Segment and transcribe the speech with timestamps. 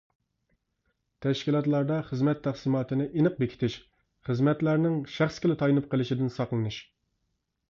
[1.25, 3.75] تەشكىلاتلاردا خىزمەت تەقسىماتىنى ئېنىق بېكىتىش،
[4.31, 6.81] خىزمەتلەرنىڭ شەخسكىلا تايىنىپ قېلىشىدىن ساقلىنىش.